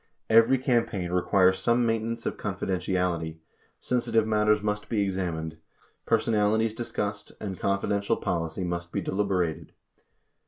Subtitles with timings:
[0.31, 3.37] Every campaign requires some maintenance of con fidentiality:
[3.79, 5.57] sensitive matters must be examined;
[6.07, 9.73] personalities dis cussed; and confidential policy must be deliberated.